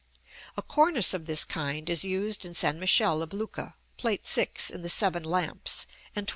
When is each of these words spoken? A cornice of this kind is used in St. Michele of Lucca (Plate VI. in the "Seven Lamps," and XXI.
A 0.57 0.63
cornice 0.63 1.13
of 1.13 1.27
this 1.27 1.45
kind 1.45 1.87
is 1.87 2.03
used 2.03 2.43
in 2.43 2.55
St. 2.55 2.75
Michele 2.75 3.21
of 3.21 3.33
Lucca 3.33 3.75
(Plate 3.97 4.25
VI. 4.25 4.47
in 4.73 4.81
the 4.81 4.89
"Seven 4.89 5.23
Lamps," 5.23 5.85
and 6.15 6.25
XXI. 6.25 6.29